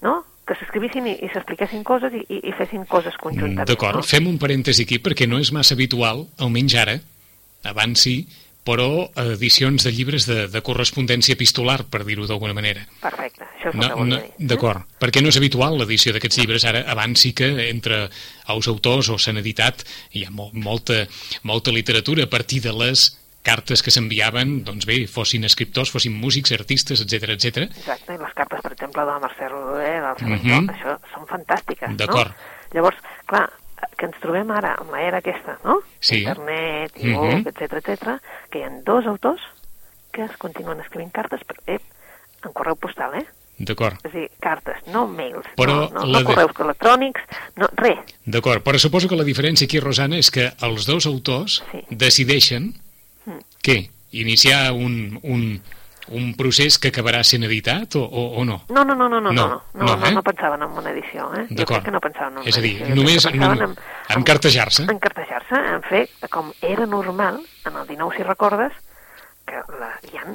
[0.00, 3.68] no?, que s'escrivissin i, i s'expliquessin coses i, i, i fessin coses conjuntament.
[3.68, 4.02] D'acord, no?
[4.02, 6.96] fem un parèntesi aquí perquè no és massa habitual, almenys ara,
[7.68, 8.26] abans sí,
[8.66, 12.82] però edicions de llibres de, de correspondència epistolar, per dir-ho d'alguna manera.
[13.00, 14.18] Perfecte, això és no, el no.
[14.50, 14.98] D'acord, eh?
[15.00, 18.06] perquè no és habitual l'edició d'aquests llibres, ara abans sí que entre
[18.52, 21.04] els autors o s'han editat hi ha molt, molta,
[21.48, 23.08] molta literatura a partir de les
[23.48, 27.64] cartes que s'enviaven, doncs bé, fossin escriptors, fossin músics, artistes, etc etc.
[27.70, 30.74] Exacte, i les cartes, per exemple, de la Mercè Rodé, del Sebastià, uh -huh.
[30.74, 32.34] això són fantàstiques, D'acord.
[32.34, 32.74] no?
[32.74, 33.48] Llavors, clar,
[33.98, 35.80] que ens trobem ara amb l'era aquesta, no?
[35.98, 36.22] Sí.
[36.22, 37.46] Internet, i uh -huh.
[37.50, 38.18] etc etc,
[38.50, 39.42] que hi ha dos autors
[40.12, 41.80] que es continuen escrivint cartes, però eh,
[42.44, 43.26] en correu postal, eh?
[43.58, 43.98] D'acord.
[44.06, 46.62] És a dir, cartes, no mails, però no, no, no correus de...
[46.62, 47.22] electrònics,
[47.58, 47.98] no, res.
[48.24, 51.82] D'acord, però suposo que la diferència aquí, Rosana, és que els dos autors sí.
[51.90, 52.70] decideixen
[53.26, 53.40] mm.
[53.66, 53.78] què?
[54.12, 55.42] Iniciar un, un,
[56.10, 58.62] un procés que acabarà sent editat o, o, o no?
[58.68, 60.12] No, no, no, no, no, no, no, no, no, eh?
[60.12, 61.46] no pensaven en una edició, eh?
[61.50, 62.94] Jo crec que no pensaven en una És a dir, edició.
[62.96, 63.76] només en, en,
[64.16, 64.84] en, cartejar-se.
[64.90, 68.72] En cartejar-se, en fer, com era normal, en el 19, si recordes,
[69.48, 70.26] que la, hi ha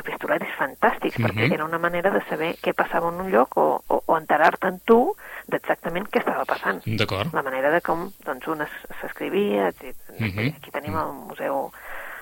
[0.00, 1.26] epistolaris fantàstics, Mhm.
[1.26, 4.66] perquè era una manera de saber què passava en un lloc o, o, o enterar-te
[4.68, 5.14] en tu
[5.46, 6.80] d'exactament què estava passant.
[6.86, 7.34] D'acord.
[7.34, 9.94] La manera de com doncs, un es- s'escrivia, etc.
[10.18, 10.54] Mhm.
[10.56, 11.70] aquí tenim el Museu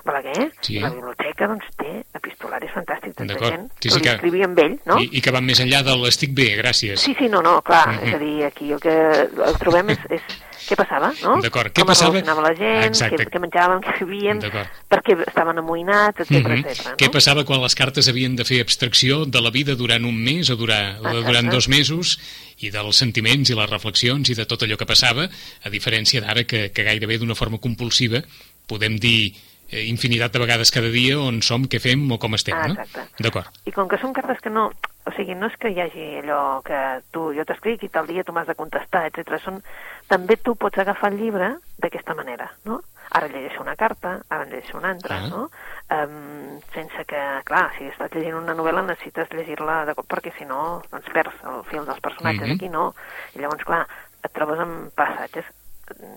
[0.04, 0.78] Balaguer, Sí.
[0.80, 4.98] la biblioteca doncs, té epistolaris fantàstics de gent Sí, sí que- escrivia amb ell, no?
[4.98, 6.96] I, I que van més enllà de l'estic bé, gràcies.
[6.96, 8.06] Sí, sí, no, no, clar, Mhm.
[8.08, 10.22] és a dir, aquí el que el trobem és, és
[10.68, 11.40] què passava, no?
[11.42, 13.24] D'acord, què Com passava- relacionava la gent, Exacte.
[13.26, 14.68] què, què menjaven, què bevien, D'acord.
[14.88, 16.52] per què estaven amoïnats, etc Mhm.
[16.64, 16.86] etc.
[16.90, 16.96] no?
[16.96, 20.48] Què passava quan les cartes havien de fer abstracció de la vida durant un mes
[20.50, 21.22] o durant, Exacte.
[21.26, 22.18] durant dos mesos
[22.58, 25.28] i dels sentiments i les reflexions i de tot allò que passava,
[25.64, 28.22] a diferència d'ara que, que gairebé d'una forma compulsiva
[28.66, 29.34] podem dir
[29.72, 32.74] infinitat de vegades cada dia on som, què fem o com estem, Ah, no?
[32.74, 33.06] exacte.
[33.22, 33.46] D'acord.
[33.66, 34.70] I com que són cartes que no...
[35.06, 36.76] O sigui, no és que hi hagi allò que
[37.10, 39.38] tu, jo t'escric i tal dia tu m'has de contestar, etc.
[39.42, 39.62] Són...
[40.10, 42.82] També tu pots agafar el llibre d'aquesta manera, no?
[43.10, 45.28] Ara llegeixo una carta, ara en llegeixo una altra, Ah.
[45.28, 45.50] no?
[45.90, 50.44] Um, sense que, clar, si estàs llegint una novel·la necessites llegir-la de cop, perquè si
[50.44, 52.46] no, doncs perds el fil dels personatges.
[52.46, 52.54] Mhm.
[52.56, 52.94] Aquí no.
[53.34, 53.86] I llavors, clar,
[54.22, 55.59] et trobes amb passatges mm,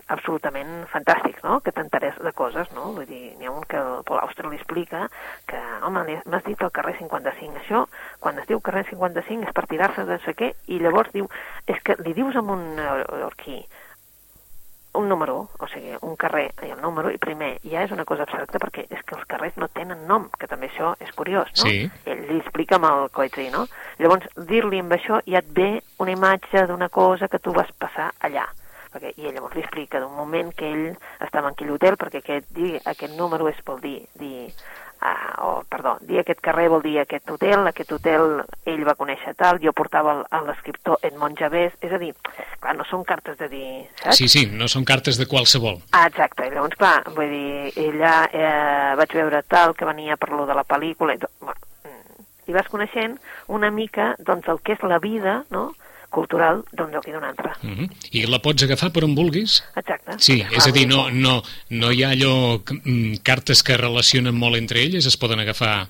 [0.07, 1.59] absolutament fantàstics, no?
[1.63, 2.91] Que t'enterés de coses, no?
[2.97, 5.07] Vull dir, n'hi ha un que el Paul Auster li explica
[5.49, 7.85] que, home, m'has dit el carrer 55, això,
[8.23, 11.29] quan es diu carrer 55 és per tirar-se de no sé què, i llavors diu,
[11.67, 13.63] és que li dius a un neorquí,
[14.93, 18.27] un número, o sigui, un carrer i el número, i primer ja és una cosa
[18.27, 21.65] abstracta perquè és que els carrers no tenen nom, que també això és curiós, no?
[21.65, 21.87] Sí.
[22.05, 23.65] Ell li explica amb el Coetzee, no?
[23.97, 28.11] Llavors, dir-li amb això ja et ve una imatge d'una cosa que tu vas passar
[28.21, 28.45] allà
[28.93, 30.87] perquè, i llavors li explica d'un moment que ell
[31.19, 34.49] estava en aquell hotel, perquè aquest, dir, aquest número és vol dir, dir
[35.03, 39.35] uh, o, perdó, dir aquest carrer vol dir aquest hotel, aquest hotel ell va conèixer
[39.39, 40.15] tal, jo portava
[40.47, 42.13] l'escriptor Edmond Javés, és a dir,
[42.61, 43.67] clar, no són cartes de dir,
[43.99, 44.21] saps?
[44.21, 45.81] Sí, sí, no són cartes de qualsevol.
[45.91, 50.47] Ah, exacte, llavors, clar, vull dir, ella eh, vaig veure tal que venia per lo
[50.49, 54.77] de la pel·lícula, i, tot, bueno, mm, i vas coneixent una mica, doncs, el que
[54.77, 55.71] és la vida, no?,
[56.13, 57.51] cultural d'un lloc i d'un altre.
[57.63, 57.89] Uh -huh.
[58.11, 59.63] I la pots agafar per on vulguis?
[59.75, 60.15] Exacte.
[60.19, 64.55] Sí, és a dir, no, no, no hi ha allò, mm, cartes que relacionen molt
[64.55, 65.87] entre elles, es poden agafar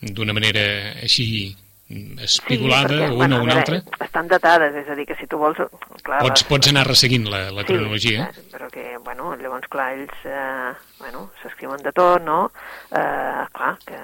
[0.00, 1.56] d'una manera així
[1.88, 4.04] mm, espigolada, perquè, una bueno, o una veure, altra?
[4.04, 5.56] Estan datades, és a dir, que si tu vols...
[6.02, 8.30] Clar, Pots, les- pots anar resseguint la, la cronologia.
[8.34, 12.50] Sí, però que, bueno, llavors, clar, ells, eh, bueno, s'escriuen de tot, no?
[12.90, 13.98] Eh, clar, que,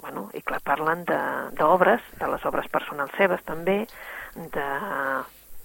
[0.00, 3.86] bueno, i clar, parlen de- d'obres, de, de les obres personals seves també,
[4.34, 4.68] de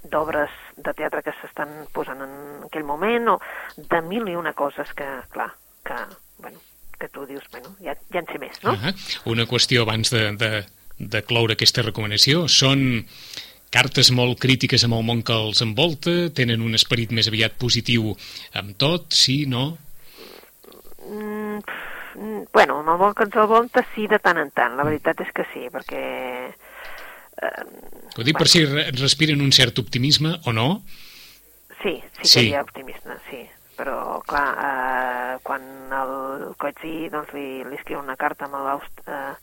[0.09, 2.33] d'obres de teatre que s'estan posant en
[2.69, 3.37] aquell moment, o
[3.75, 5.49] de mil i una coses que, clar,
[5.83, 5.97] que,
[6.39, 6.61] bueno,
[6.99, 8.73] que tu dius, bueno, ja, ja en sé més, no?
[8.73, 8.93] Uh -huh.
[9.25, 10.65] Una qüestió abans de, de,
[10.97, 12.47] de cloure aquesta recomanació.
[12.47, 13.03] Són
[13.69, 18.15] cartes molt crítiques amb el món que els envolta, tenen un esperit més aviat positiu
[18.53, 19.77] amb tot, sí, no?
[21.07, 21.59] Mm,
[22.15, 25.21] mm, bueno, amb el món que ens envolta sí de tant en tant, la veritat
[25.21, 26.55] és que sí, perquè...
[27.41, 27.63] Eh,
[28.17, 30.83] Ho dic per si re- respiren un cert optimisme o no.
[31.81, 32.47] sí, sí que Sí.
[32.49, 33.45] hi ha optimista, sí.
[33.79, 35.61] Però, clar, eh, quan
[35.95, 38.99] el Coetzee doncs, li, li escriu una carta amb l'Aust...
[39.07, 39.35] Eh,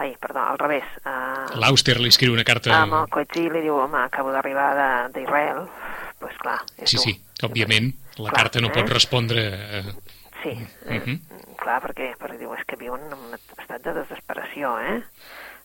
[0.00, 0.84] ai, perdó, al revés.
[1.04, 2.74] Eh, L'Auster li escriu una carta...
[2.82, 5.62] amb el Coetzee li diu, home, acabo d'arribar d'Israel.
[5.64, 7.04] Doncs pues, clar, és Sí, dur.
[7.06, 7.14] sí,
[7.48, 8.74] òbviament, la Clar, carta no eh?
[8.76, 9.46] pot respondre...
[9.80, 9.94] eh,
[10.42, 10.52] Sí,
[10.88, 11.16] eh, Mhm.
[11.56, 15.02] clar, perquè, perquè diu, és que viuen en un estat de desesperació, eh?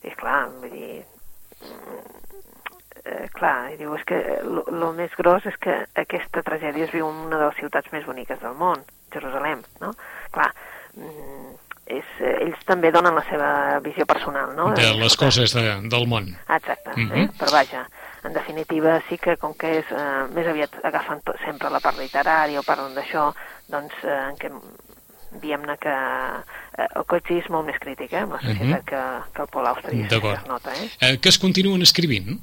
[0.04, 1.04] I clar, vull dir...
[1.62, 2.16] mm,
[3.06, 7.06] Eh, clar, i diu, és que el més gros és que aquesta tragèdia es viu
[7.06, 8.82] en una de les ciutats més boniques del món,
[9.14, 9.92] Jerusalem, no?
[10.34, 10.48] Clar,
[10.98, 11.52] mm,
[11.98, 13.50] és, eh, ells també donen la seva
[13.84, 14.72] visió personal, no?
[14.74, 16.32] de les escolta, coses de, del món.
[16.48, 17.04] Exacte, eh?
[17.04, 17.30] Mhm.
[17.38, 17.84] però vaja,
[18.24, 22.02] en definitiva sí que com que és, eh, més aviat agafen tot, sempre la part
[22.02, 23.30] literària o parlen d'això,
[23.70, 24.50] doncs eh, en què
[25.40, 28.84] diguem-ne que eh, el Coetzee és molt més crític eh, amb la societat Mhm.
[28.90, 29.02] que,
[29.34, 30.90] que el Paul Auster, i es nota, eh?
[31.00, 32.38] Eh, que es continuen escrivint?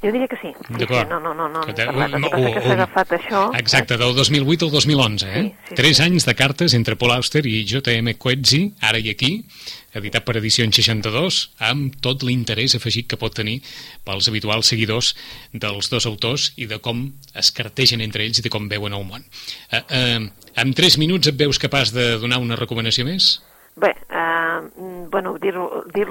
[0.00, 0.48] Jo diria que sí.
[0.56, 3.40] sí, sí no, no, no, no, Que un- que passa que s'ha agafat això...
[3.58, 5.42] Exacte, del 2008 al 2011, eh?
[5.42, 6.02] Sí, sí, Tres sí.
[6.06, 8.14] anys de cartes entre Paul Auster i J.M.
[8.16, 9.44] Coetzee, ara i aquí,
[9.92, 13.58] editat per Edicions 62, amb tot l'interès afegit que pot tenir
[14.06, 15.12] pels habituals seguidors
[15.52, 19.04] dels dos autors i de com es cartegen entre ells i de com veuen el
[19.04, 19.26] món.
[19.68, 20.20] Eh, eh,
[20.64, 23.42] en tres minuts et veus capaç de donar una recomanació més?
[23.76, 26.06] Bé, eh, mm, bueno, dir-los dir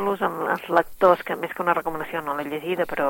[0.50, 3.10] als lectors que més que una recomanació no l'he llegida, però...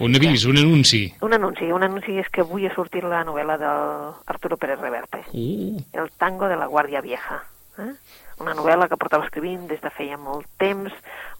[0.00, 1.02] Un avís, un anunci.
[1.20, 5.22] Un anunci, un anunci és que avui ha sortit la novel·la d'Arturo Pérez Reverte.
[5.32, 7.42] Uh, El tango de la Guàrdia Vieja.
[7.78, 7.92] Eh?
[8.40, 10.94] Una novel·la que portava escrivint des de feia molt temps,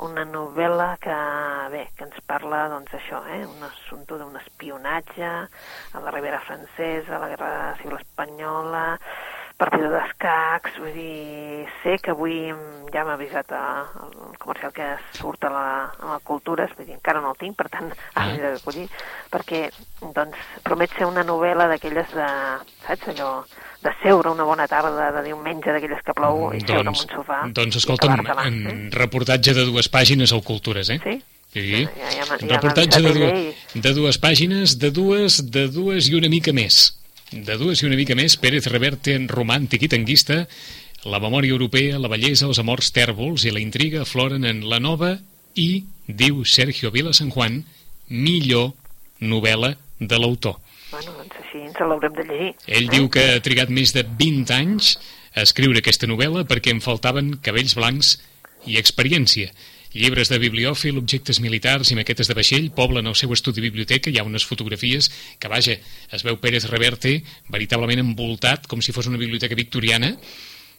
[0.04, 1.16] una novel·la que,
[1.72, 3.40] bé, que ens parla, doncs, això, eh?
[3.48, 8.84] un assumpte d'un espionatge a la Ribera Francesa, a la Guerra Civil Espanyola,
[9.60, 12.48] partida d'escacs, vull dir, sé que avui
[12.90, 13.62] ja m'ha avisat a,
[14.08, 14.86] el comercial que
[15.18, 15.64] surt a la,
[16.00, 18.24] a la Cultures, vull dir, encara no el tinc, per tant, Ah.
[18.24, 18.86] ara l'he de recollir,
[19.30, 19.60] perquè,
[20.16, 22.28] doncs, promet ser una novel·la d'aquelles de,
[22.86, 23.30] saps, allò,
[23.84, 27.14] de seure una bona tarda de diumenge d'aquelles que plou i seure en doncs, un
[27.16, 30.98] sofà doncs escolta'm, acabar-te-la, en reportatge de dues pàgines al Cultures, eh?
[31.04, 31.20] Sí?
[31.50, 33.82] Sí, Ja- ja ja reportatge de, avisat du ell.
[33.82, 36.92] de dues pàgines, de dues, de dues i una mica més.
[37.30, 40.40] De dues i una mica més, Pérez Reverte, en romàntic i tanguista,
[41.06, 45.12] la memòria europea, la bellesa, els amors tèrbols i la intriga afloren en la nova
[45.54, 47.60] i, diu Sergio Vila San Juan,
[48.10, 48.72] millor
[49.22, 50.58] novel·la de l'autor.
[50.90, 52.50] Bueno, doncs així ens l'haurem de llegir.
[52.66, 52.92] Ell eh?
[52.96, 54.96] diu que ha trigat més de 20 anys
[55.36, 58.16] a escriure aquesta novel·la perquè em faltaven cabells blancs
[58.66, 59.54] i experiència.
[59.90, 64.10] Llibres de bibliòfil, objectes militars i maquetes de vaixell poblen el seu estudi biblioteca.
[64.10, 65.74] Hi ha unes fotografies que, vaja,
[66.14, 67.16] es veu Pérez Reverte
[67.50, 70.12] veritablement envoltat, com si fos una biblioteca victoriana,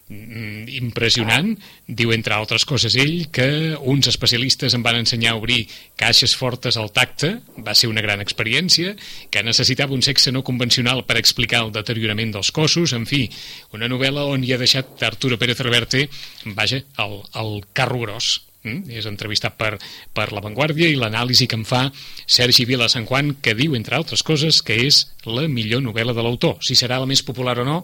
[0.07, 1.57] mm, impressionant.
[1.87, 5.65] Diu, entre altres coses, ell que uns especialistes em van ensenyar a obrir
[5.99, 8.95] caixes fortes al tacte, va ser una gran experiència,
[9.29, 13.29] que necessitava un sexe no convencional per explicar el deteriorament dels cossos, en fi,
[13.73, 16.07] una novel·la on hi ha deixat Arturo Pérez Reverte,
[16.45, 18.50] vaja, el, el carro gros.
[18.63, 18.83] Mm?
[18.93, 19.77] És entrevistat per,
[20.13, 21.87] per La Vanguardia i l'anàlisi que en fa
[22.27, 26.21] Sergi Vila Sant Juan, que diu, entre altres coses, que és la millor novel·la de
[26.21, 26.57] l'autor.
[26.61, 27.79] Si serà la més popular o no,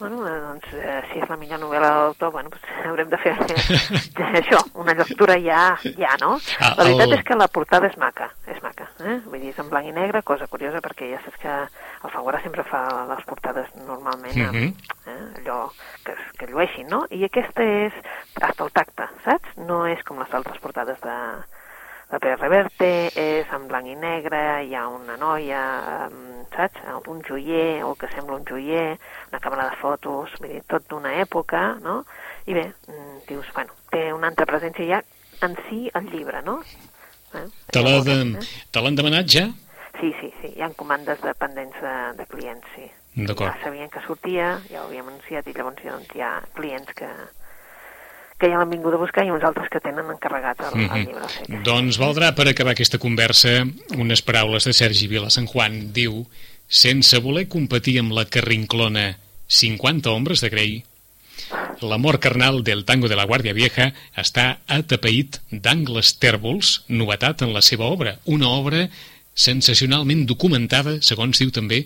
[0.00, 3.18] Bueno, eh, doncs, eh, si és la millor novel·la de l'autor, bueno, pues, haurem de
[3.20, 6.38] fer eh, això, una lectura ja, ja, no?
[6.58, 9.18] Ah, la veritat el- és que la portada és maca, és maca, eh?
[9.26, 12.40] Vull dir, és en blanc i negre, cosa curiosa, perquè ja saps que el Fagora
[12.40, 12.80] sempre fa
[13.12, 14.64] les portades normalment amb, Mhm.
[14.64, 14.99] eh,
[15.50, 15.70] allò
[16.04, 17.04] que, que llueixin, no?
[17.10, 17.96] I aquesta és
[18.40, 19.56] hasta el tacte, saps?
[19.58, 21.16] No és com les altres portades de,
[22.10, 25.62] de Pere Reverte, és en blanc i negre, hi ha una noia,
[26.54, 26.82] saps?
[27.10, 28.98] Un joier, o que sembla un joier,
[29.30, 32.04] una càmera de fotos, vull dir, tot d'una època, no?
[32.46, 35.02] I bé, mm, dius, bueno, té una altra presència ja
[35.46, 36.60] en si el llibre, no?
[37.34, 37.46] Eh?
[37.70, 38.80] te l'ha de, Eh?
[38.82, 39.44] l'han demanat ja?
[40.00, 42.88] Sí, sí, sí, hi ha comandes de pendents de, de clients, sí.
[43.14, 43.50] D'acord.
[43.50, 47.08] Ja sabien que sortia, ja ho havíem anunciat i llavors doncs, hi ha clients que,
[48.38, 51.24] que ja l'han vingut a buscar i uns altres que tenen encarregat el, el llibre.
[51.26, 51.64] O sigui que...
[51.66, 53.64] Doncs valdrà per acabar aquesta conversa
[53.98, 55.80] unes paraules de Sergi Vila Sant Juan.
[55.96, 56.22] Diu,
[56.70, 59.10] sense voler competir amb la carrinclona
[59.50, 60.78] 50 ombres de Grey,
[61.82, 67.62] l'amor carnal del tango de la Guàrdia Vieja està atapeït d'angles tèrbols, novetat en la
[67.64, 68.18] seva obra.
[68.30, 68.86] Una obra
[69.34, 71.84] sensacionalment documentada, segons diu també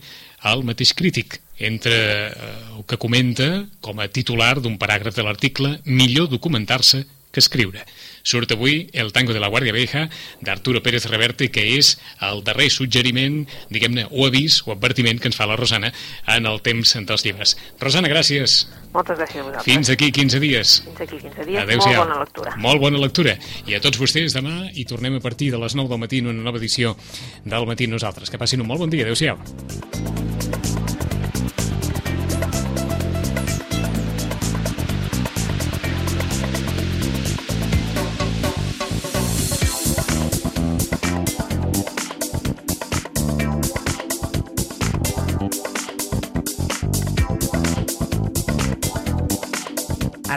[0.51, 2.31] el mateix crític, entre eh,
[2.77, 7.05] el que comenta com a titular d'un paràgraf de l'article millor documentar-se
[7.35, 7.83] que escriure.
[8.25, 10.07] Surt avui el tango de la Guàrdia Vieja
[10.41, 13.43] d'Arturo Pérez Reverte, que és el darrer suggeriment,
[13.75, 15.93] diguem-ne, o avís o advertiment que ens fa la Rosana
[16.33, 17.57] en el temps dels llibres.
[17.83, 18.65] Rosana, gràcies.
[18.95, 19.67] Moltes gràcies a vosaltres.
[19.69, 20.79] Fins aquí 15 dies.
[20.87, 21.61] Fins aquí 15 dies.
[21.67, 22.01] Adéu-siau.
[22.01, 22.57] Molt bona lectura.
[22.69, 23.37] Molt bona lectura.
[23.69, 26.33] I a tots vostès demà i tornem a partir de les 9 del matí en
[26.33, 26.97] una nova edició
[27.45, 28.31] del Matí Nosaltres.
[28.31, 29.05] Que passin un molt bon dia.
[29.05, 30.84] Adéu-siau.